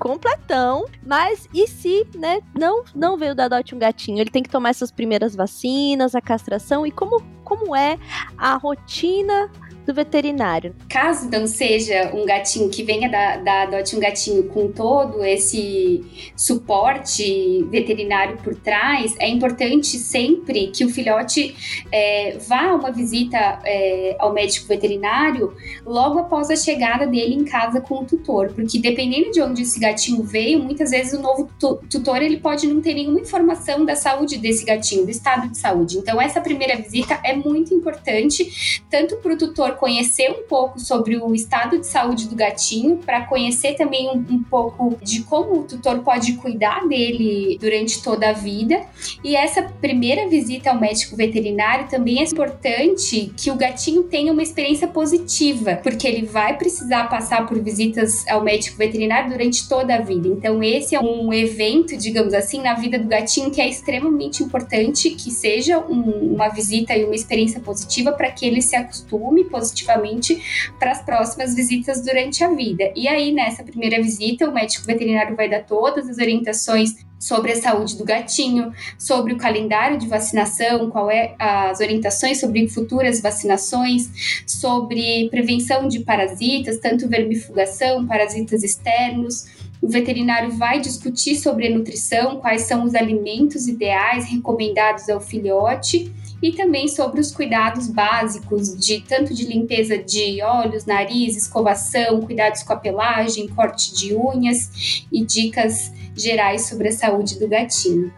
[0.00, 0.86] completão.
[1.06, 4.18] Mas e se, né, não, não veio da Adote um Gatinho?
[4.18, 7.98] Ele tem que tomar essas primeiras vacinas, a castração e como, como é
[8.36, 9.50] a rotina
[9.86, 10.74] do veterinário.
[10.88, 16.04] Caso não seja um gatinho que venha da, da Adote um Gatinho com todo esse
[16.36, 21.54] suporte veterinário por trás, é importante sempre que o filhote
[21.90, 27.44] é, vá a uma visita é, ao médico veterinário logo após a chegada dele em
[27.44, 31.48] casa com o tutor, porque dependendo de onde esse gatinho veio, muitas vezes o novo
[31.88, 35.98] tutor ele pode não ter nenhuma informação da saúde desse gatinho, do estado de saúde.
[35.98, 41.16] Então essa primeira visita é muito importante tanto para o tutor conhecer um pouco sobre
[41.16, 45.62] o estado de saúde do gatinho, para conhecer também um, um, pouco de como o
[45.64, 48.82] tutor pode cuidar dele durante toda a vida.
[49.22, 54.42] E essa primeira visita ao médico veterinário também é importante que o gatinho tenha uma
[54.42, 60.00] experiência positiva, porque ele vai precisar passar por visitas ao médico veterinário durante toda a
[60.00, 60.28] vida.
[60.28, 65.10] Então, esse é um evento, digamos assim, na vida do gatinho que é extremamente importante
[65.10, 70.72] que seja um, uma visita e uma experiência positiva para que ele se acostume positivamente
[70.78, 72.90] para as próximas visitas durante a vida.
[72.96, 77.60] E aí, nessa primeira visita, o médico veterinário vai dar todas as orientações sobre a
[77.60, 84.42] saúde do gatinho, sobre o calendário de vacinação, qual é as orientações sobre futuras vacinações,
[84.46, 89.44] sobre prevenção de parasitas, tanto vermifugação, parasitas externos.
[89.82, 96.10] O veterinário vai discutir sobre a nutrição, quais são os alimentos ideais recomendados ao filhote
[96.42, 102.62] e também sobre os cuidados básicos de tanto de limpeza de olhos, nariz, escovação, cuidados
[102.62, 108.12] com a pelagem, corte de unhas e dicas gerais sobre a saúde do gatinho.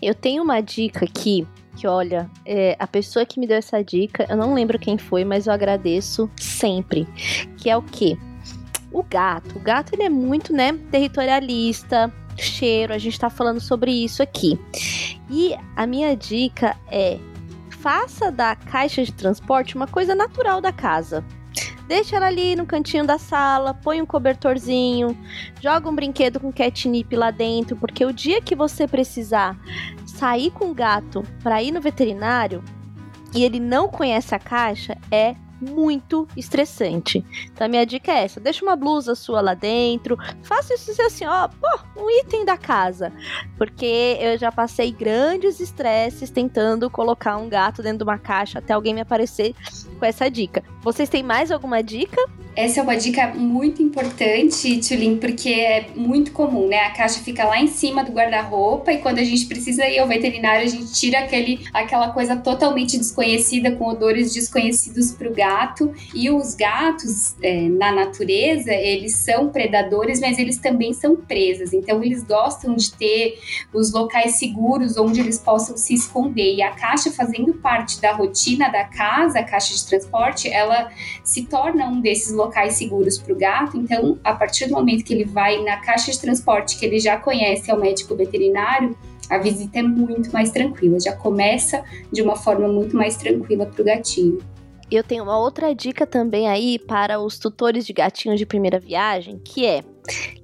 [0.00, 4.26] Eu tenho uma dica aqui que olha, é, a pessoa que me deu essa dica,
[4.28, 7.06] eu não lembro quem foi, mas eu agradeço sempre.
[7.56, 8.16] Que é o quê?
[8.92, 9.56] O gato.
[9.56, 14.58] O gato ele é muito, né, territorialista, cheiro, a gente tá falando sobre isso aqui.
[15.30, 17.18] E a minha dica é
[17.84, 21.22] faça da caixa de transporte uma coisa natural da casa.
[21.86, 25.14] Deixa ela ali no cantinho da sala, põe um cobertorzinho,
[25.60, 29.54] joga um brinquedo com catnip lá dentro, porque o dia que você precisar
[30.06, 32.64] sair com o gato para ir no veterinário
[33.34, 37.24] e ele não conhece a caixa, é muito estressante.
[37.52, 41.48] Então minha dica é essa: deixa uma blusa sua lá dentro, faça isso assim, ó,
[41.48, 43.12] pô, um item da casa.
[43.56, 48.72] Porque eu já passei grandes estresses tentando colocar um gato dentro de uma caixa até
[48.72, 49.54] alguém me aparecer
[49.98, 50.62] com essa dica.
[50.82, 52.20] Vocês têm mais alguma dica?
[52.56, 56.78] Essa é uma dica muito importante, Tulin, porque é muito comum, né?
[56.80, 60.06] A caixa fica lá em cima do guarda-roupa e quando a gente precisa ir ao
[60.06, 65.92] veterinário, a gente tira aquele, aquela coisa totalmente desconhecida, com odores desconhecidos para o gato.
[66.14, 71.72] E os gatos, é, na natureza, eles são predadores, mas eles também são presas.
[71.72, 73.38] Então, eles gostam de ter
[73.72, 76.54] os locais seguros onde eles possam se esconder.
[76.54, 80.90] E a caixa, fazendo parte da rotina da casa, a caixa de transporte, ela
[81.22, 83.76] se torna um desses locais seguros para o gato.
[83.76, 87.16] Então, a partir do momento que ele vai na caixa de transporte que ele já
[87.16, 88.96] conhece ao médico veterinário,
[89.30, 93.80] a visita é muito mais tranquila, já começa de uma forma muito mais tranquila para
[93.80, 94.38] o gatinho.
[94.90, 99.38] Eu tenho uma outra dica também aí para os tutores de gatinhos de primeira viagem,
[99.38, 99.82] que é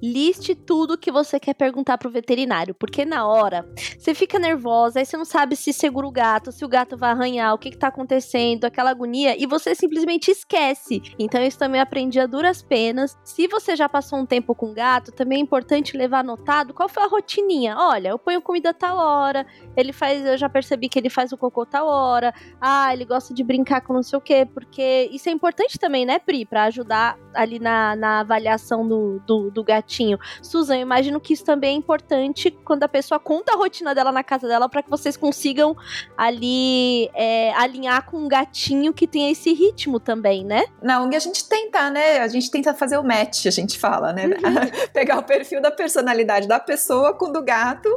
[0.01, 3.65] liste tudo que você quer perguntar pro veterinário, porque na hora
[3.97, 7.11] você fica nervosa, aí você não sabe se segura o gato, se o gato vai
[7.11, 11.01] arranhar, o que, que tá acontecendo, aquela agonia, e você simplesmente esquece.
[11.19, 13.17] Então, isso também aprendi a duras penas.
[13.23, 16.89] Se você já passou um tempo com o gato, também é importante levar anotado qual
[16.89, 17.75] foi a rotininha.
[17.77, 19.45] Olha, eu ponho comida tal hora,
[19.75, 23.33] ele faz, eu já percebi que ele faz o cocô tal hora, ah, ele gosta
[23.33, 26.63] de brincar com não sei o quê, porque isso é importante também, né, Pri, pra
[26.65, 30.17] ajudar ali na, na avaliação do, do, do gatinho.
[30.41, 34.11] Susan, eu imagino que isso também é importante quando a pessoa conta a rotina dela
[34.11, 35.75] na casa dela para que vocês consigam
[36.17, 40.65] ali é, alinhar com um gatinho que tenha esse ritmo também, né?
[40.81, 42.19] Na ONG a gente tenta, né?
[42.19, 44.25] A gente tenta fazer o match, a gente fala, né?
[44.25, 44.87] Uhum.
[44.93, 47.89] Pegar o perfil da personalidade da pessoa com o do gato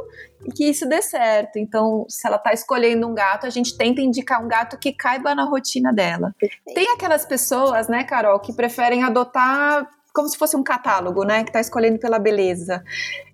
[0.43, 1.57] e que isso dê certo.
[1.57, 5.33] Então, se ela tá escolhendo um gato, a gente tenta indicar um gato que caiba
[5.35, 6.33] na rotina dela.
[6.73, 11.43] Tem aquelas pessoas, né, Carol, que preferem adotar como se fosse um catálogo, né?
[11.43, 12.81] Que tá escolhendo pela beleza.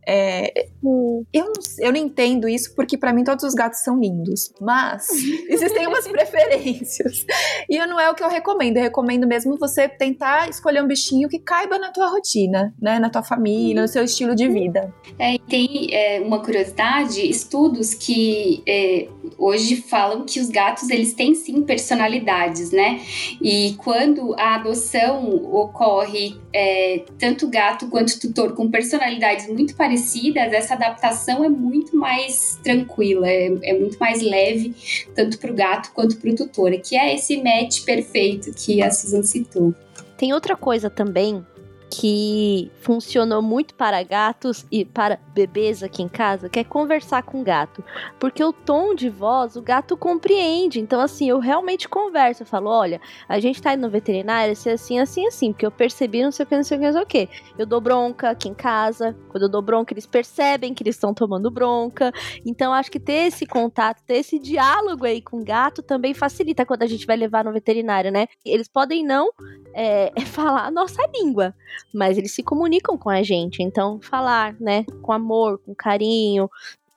[0.07, 4.51] É, eu, não, eu não entendo isso porque para mim todos os gatos são lindos,
[4.59, 5.07] mas
[5.47, 7.25] existem umas preferências
[7.69, 8.77] e não é o que eu recomendo.
[8.77, 13.09] Eu recomendo mesmo você tentar escolher um bichinho que caiba na tua rotina, né, na
[13.09, 14.93] tua família, no seu estilo de vida.
[15.19, 21.35] É, tem é, uma curiosidade, estudos que é, hoje falam que os gatos eles têm
[21.35, 23.01] sim personalidades, né?
[23.41, 30.53] E quando a adoção ocorre, é, tanto gato quanto tutor com personalidades muito parecidas parecidas,
[30.53, 34.73] essa adaptação é muito mais tranquila, é, é muito mais leve,
[35.13, 38.89] tanto para o gato quanto para o tutor, que é esse match perfeito que a
[38.89, 39.73] Susan citou.
[40.15, 41.45] Tem outra coisa também
[41.91, 47.41] que funcionou muito para gatos e para bebês aqui em casa, que é conversar com
[47.41, 47.83] o gato.
[48.17, 50.79] Porque o tom de voz o gato compreende.
[50.79, 52.43] Então, assim, eu realmente converso.
[52.43, 55.71] Eu falo: olha, a gente tá indo no veterinário, se assim, assim, assim, porque eu
[55.71, 57.29] percebi não sei o que, não sei o que, não sei o que.
[57.57, 59.15] Eu dou bronca aqui em casa.
[59.29, 62.13] Quando eu dou bronca, eles percebem que eles estão tomando bronca.
[62.45, 66.65] Então, acho que ter esse contato, ter esse diálogo aí com o gato também facilita
[66.65, 68.27] quando a gente vai levar no veterinário, né?
[68.45, 69.29] Eles podem não
[69.73, 71.53] é, falar a nossa língua,
[71.93, 73.61] mas eles se comunicam com a gente.
[73.61, 76.49] Então, falar, né, com amor, com carinho,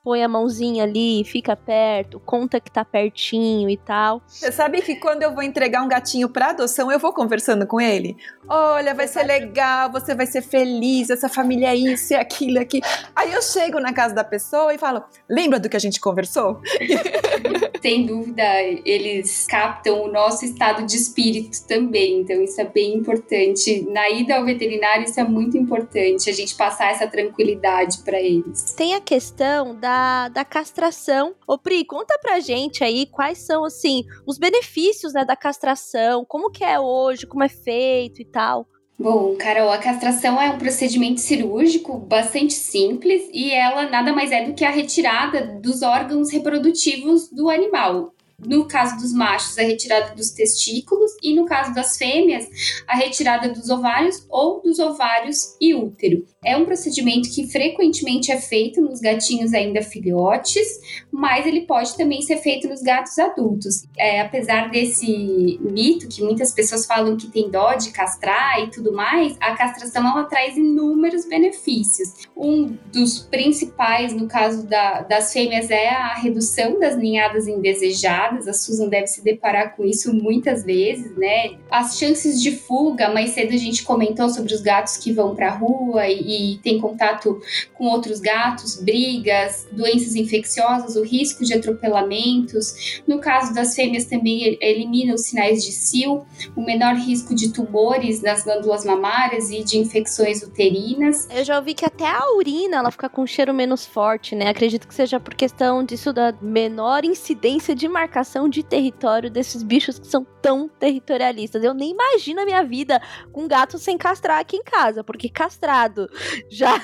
[0.05, 4.21] põe a mãozinha ali, fica perto, conta que tá pertinho e tal.
[4.27, 7.81] Você sabe que quando eu vou entregar um gatinho para adoção, eu vou conversando com
[7.81, 8.15] ele?
[8.47, 12.81] Olha, vai ser legal, você vai ser feliz, essa família é isso e aquilo aqui.
[13.15, 16.61] Aí eu chego na casa da pessoa e falo: "Lembra do que a gente conversou?"
[17.81, 18.43] Sem dúvida,
[18.85, 23.87] eles captam o nosso estado de espírito também, então isso é bem importante.
[23.89, 28.73] Na ida ao veterinário isso é muito importante, a gente passar essa tranquilidade para eles.
[28.75, 29.94] Tem a questão da
[30.29, 31.35] da, castração.
[31.47, 36.51] Ô Pri, conta pra gente aí quais são, assim, os benefícios né, da castração, como
[36.51, 38.67] que é hoje, como é feito e tal.
[38.97, 44.45] Bom, Carol, a castração é um procedimento cirúrgico bastante simples e ela nada mais é
[44.45, 48.14] do que a retirada dos órgãos reprodutivos do animal.
[48.43, 52.47] No caso dos machos, a retirada dos testículos e no caso das fêmeas,
[52.87, 56.25] a retirada dos ovários ou dos ovários e útero.
[56.43, 60.67] É um procedimento que frequentemente é feito nos gatinhos ainda filhotes,
[61.11, 63.83] mas ele pode também ser feito nos gatos adultos.
[63.97, 68.93] É, apesar desse mito que muitas pessoas falam que tem dó de castrar e tudo
[68.93, 72.27] mais, a castração ela traz inúmeros benefícios.
[72.35, 78.24] Um dos principais, no caso da, das fêmeas, é a redução das ninhadas indesejadas.
[78.25, 81.57] A Susan deve se deparar com isso muitas vezes, né?
[81.69, 85.47] As chances de fuga, mais cedo a gente comentou sobre os gatos que vão para
[85.47, 87.39] a rua e e tem contato
[87.73, 93.01] com outros gatos, brigas, doenças infecciosas, o risco de atropelamentos.
[93.07, 98.21] No caso das fêmeas, também elimina os sinais de cio, o menor risco de tumores
[98.21, 101.27] nas glândulas mamárias e de infecções uterinas.
[101.29, 104.49] Eu já ouvi que até a urina ela fica com um cheiro menos forte, né?
[104.49, 108.14] Acredito que seja por questão disso da menor incidência de marcação
[108.49, 111.63] de território desses bichos que são tão territorialistas.
[111.63, 113.01] Eu nem imagino a minha vida
[113.31, 116.07] com gato sem castrar aqui em casa, porque castrado
[116.49, 116.79] já,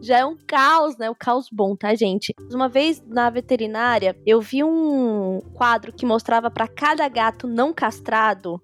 [0.00, 1.10] já é um caos, né?
[1.10, 2.34] O caos bom, tá, gente?
[2.52, 8.60] Uma vez na veterinária, eu vi um quadro que mostrava para cada gato não castrado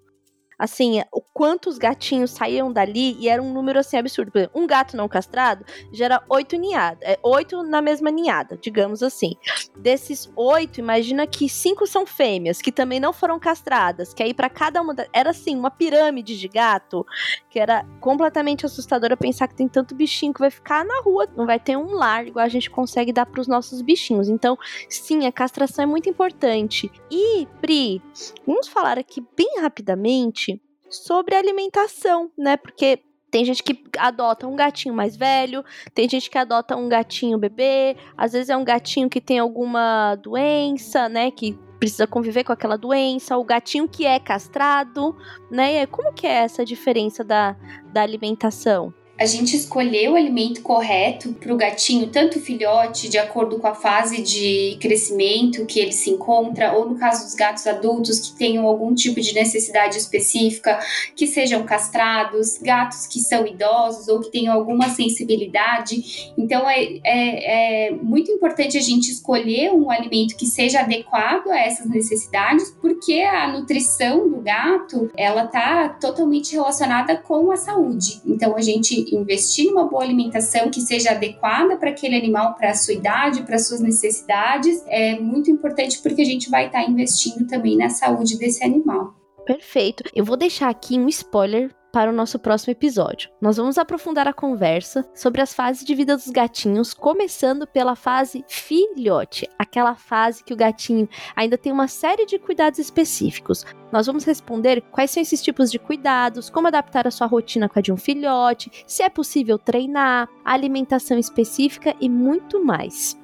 [0.57, 4.31] assim, o quantos gatinhos saíam dali e era um número assim absurdo.
[4.31, 9.03] Por exemplo, um gato não castrado gera oito ninhadas, é, oito na mesma ninhada, digamos
[9.03, 9.35] assim.
[9.77, 14.49] Desses oito, imagina que cinco são fêmeas, que também não foram castradas, que aí para
[14.49, 17.05] cada uma, era assim, uma pirâmide de gato,
[17.51, 21.45] que era completamente assustadora pensar que tem tanto bichinho que vai ficar na rua, não
[21.45, 24.27] vai ter um lar igual a gente consegue dar para os nossos bichinhos.
[24.27, 24.57] Então,
[24.89, 26.91] sim, a castração é muito importante.
[27.11, 28.01] E, Pri,
[28.45, 30.46] vamos falar aqui bem rapidamente
[30.89, 32.57] sobre alimentação, né?
[32.57, 35.63] Porque Tem gente que adota um gatinho mais velho,
[35.93, 40.15] tem gente que adota um gatinho bebê, às vezes é um gatinho que tem alguma
[40.15, 45.15] doença, né, que precisa conviver com aquela doença, o gatinho que é castrado,
[45.51, 45.85] né?
[45.87, 47.55] Como que é essa diferença da,
[47.91, 48.93] da alimentação?
[49.19, 53.67] A gente escolher o alimento correto para o gatinho, tanto o filhote, de acordo com
[53.67, 58.37] a fase de crescimento que ele se encontra, ou no caso dos gatos adultos que
[58.37, 60.79] tenham algum tipo de necessidade específica,
[61.15, 66.31] que sejam castrados, gatos que são idosos ou que tenham alguma sensibilidade.
[66.37, 71.59] Então é, é, é muito importante a gente escolher um alimento que seja adequado a
[71.59, 78.21] essas necessidades, porque a nutrição do gato ela está totalmente relacionada com a saúde.
[78.25, 82.75] Então a gente investir numa boa alimentação que seja adequada para aquele animal, para a
[82.75, 87.47] sua idade, para suas necessidades, é muito importante porque a gente vai estar tá investindo
[87.47, 89.13] também na saúde desse animal.
[89.45, 90.03] Perfeito.
[90.13, 93.29] Eu vou deixar aqui um spoiler para o nosso próximo episódio.
[93.41, 98.43] Nós vamos aprofundar a conversa sobre as fases de vida dos gatinhos, começando pela fase
[98.47, 103.65] filhote, aquela fase que o gatinho ainda tem uma série de cuidados específicos.
[103.91, 107.79] Nós vamos responder quais são esses tipos de cuidados, como adaptar a sua rotina com
[107.79, 113.17] a de um filhote, se é possível treinar, alimentação específica e muito mais.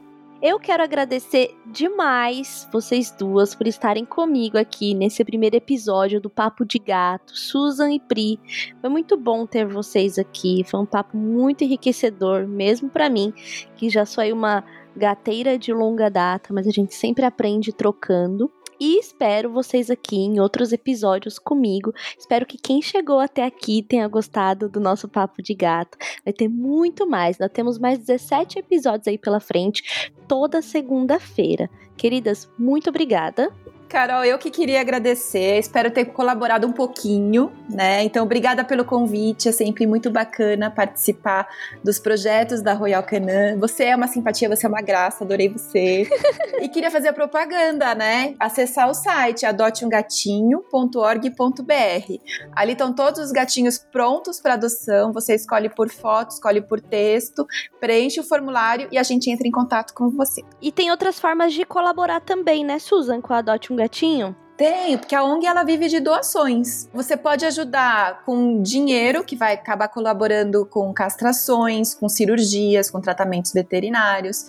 [0.45, 6.65] Eu quero agradecer demais vocês duas por estarem comigo aqui nesse primeiro episódio do Papo
[6.65, 8.37] de Gato, Susan e Pri.
[8.81, 13.33] Foi muito bom ter vocês aqui, foi um papo muito enriquecedor, mesmo para mim,
[13.77, 18.51] que já sou uma gateira de longa data, mas a gente sempre aprende trocando.
[18.79, 21.93] E espero vocês aqui em outros episódios comigo.
[22.17, 25.97] Espero que quem chegou até aqui tenha gostado do nosso papo de gato.
[26.23, 27.37] Vai ter muito mais.
[27.37, 31.69] Nós temos mais 17 episódios aí pela frente, toda segunda-feira.
[31.95, 33.53] Queridas, muito obrigada.
[33.93, 38.03] Carol, eu que queria agradecer, espero ter colaborado um pouquinho, né?
[38.03, 41.47] Então, obrigada pelo convite, é sempre muito bacana participar
[41.83, 43.55] dos projetos da Royal Canin.
[43.59, 46.09] Você é uma simpatia, você é uma graça, adorei você.
[46.59, 48.33] e queria fazer a propaganda, né?
[48.39, 52.17] Acessar o site adoteumgatinho.org.br.
[52.55, 57.45] Ali estão todos os gatinhos prontos para adoção, você escolhe por foto, escolhe por texto,
[57.79, 60.41] preenche o formulário e a gente entra em contato com você.
[60.59, 64.35] E tem outras formas de colaborar também, né, Susan, com a Adote um gatinho?
[64.55, 66.87] Tenho, porque a ONG ela vive de doações.
[66.93, 73.51] Você pode ajudar com dinheiro, que vai acabar colaborando com castrações, com cirurgias, com tratamentos
[73.51, 74.45] veterinários,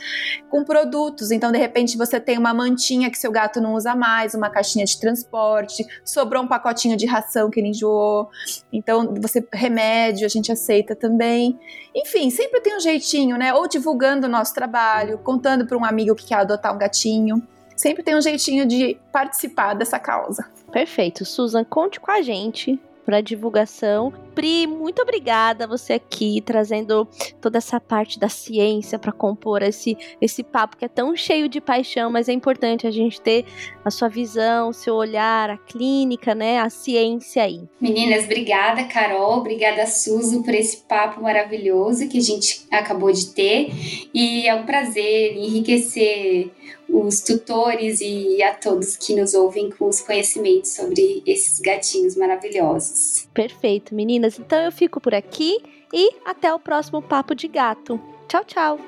[0.50, 1.30] com produtos.
[1.30, 4.84] Então, de repente, você tem uma mantinha que seu gato não usa mais, uma caixinha
[4.84, 8.28] de transporte, sobrou um pacotinho de ração que ele enjoou.
[8.70, 11.58] Então, você remédio, a gente aceita também.
[11.94, 13.54] Enfim, sempre tem um jeitinho, né?
[13.54, 17.42] Ou divulgando o nosso trabalho, contando para um amigo que quer adotar um gatinho
[17.76, 20.46] sempre tem um jeitinho de participar dessa causa.
[20.72, 21.24] Perfeito.
[21.24, 24.12] Susan, conte com a gente para divulgação.
[24.34, 27.06] Pri, muito obrigada você aqui trazendo
[27.40, 31.60] toda essa parte da ciência para compor esse esse papo que é tão cheio de
[31.60, 33.44] paixão, mas é importante a gente ter
[33.84, 37.62] a sua visão, o seu olhar, a clínica, né, a ciência aí.
[37.80, 43.70] Meninas, obrigada, Carol, obrigada Suzy por esse papo maravilhoso que a gente acabou de ter
[44.12, 46.50] e é um prazer enriquecer
[46.94, 53.28] os tutores e a todos que nos ouvem com os conhecimentos sobre esses gatinhos maravilhosos.
[53.34, 54.38] Perfeito, meninas.
[54.38, 55.58] Então eu fico por aqui
[55.92, 58.00] e até o próximo Papo de Gato.
[58.28, 58.78] Tchau, tchau.